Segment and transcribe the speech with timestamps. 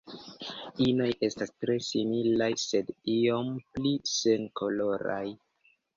[0.85, 5.25] Inoj estas tre similaj sed iom pli senkoloraj.